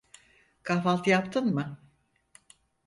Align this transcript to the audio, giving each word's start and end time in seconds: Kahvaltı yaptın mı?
Kahvaltı 0.63 1.09
yaptın 1.09 1.45
mı? 1.53 1.79